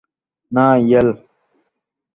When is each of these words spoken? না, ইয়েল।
না, 0.51 0.65
ইয়েল। 0.87 1.09